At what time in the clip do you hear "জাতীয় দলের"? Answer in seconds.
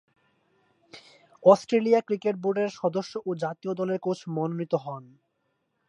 3.43-3.99